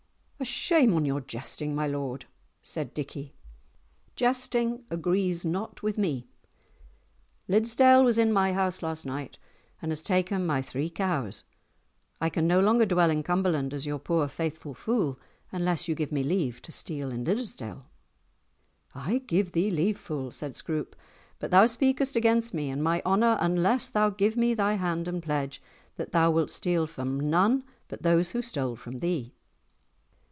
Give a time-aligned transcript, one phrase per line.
[0.39, 2.25] "A shame on your jesting, my lord!"
[2.63, 3.35] said Dickie,
[4.15, 6.29] "jesting agrees not with me.
[7.47, 9.37] Liddesdale was in my house last night
[9.83, 11.43] and has taken my three cows.
[12.19, 15.19] I can no longer dwell in Cumberland as your poor faithful fool,
[15.51, 17.85] unless you give me leave to steal in Liddesdale."
[18.95, 20.95] "I give thee leave, fool!" said Scroope;
[21.37, 25.21] "but thou speakest against me and my honour unless thou give me thy hand and
[25.21, 25.61] pledge
[25.97, 29.35] that thou wilt steal from none but those who stole from thee."